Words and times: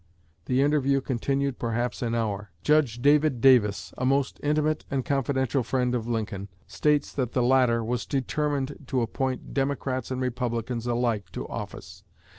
The 0.45 0.63
interview 0.63 0.99
continued 0.99 1.59
perhaps 1.59 2.01
an 2.01 2.15
hour." 2.15 2.49
Judge 2.63 3.03
David 3.03 3.39
Davis, 3.39 3.93
a 3.99 4.03
most 4.03 4.39
intimate 4.41 4.83
and 4.89 5.05
confidential 5.05 5.61
friend 5.61 5.93
of 5.93 6.07
Lincoln, 6.07 6.47
states 6.65 7.13
that 7.13 7.33
the 7.33 7.43
latter 7.43 7.83
was 7.83 8.03
firmly 8.05 8.21
determined 8.21 8.83
to 8.87 9.01
appoint 9.03 9.53
"Democrats 9.53 10.09
and 10.09 10.19
Republicans 10.19 10.87
alike 10.87 11.31
to 11.33 11.47
office." 11.47 12.03